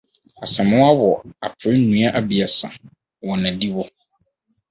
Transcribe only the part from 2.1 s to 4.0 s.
abiesa wɔ n' adiwo.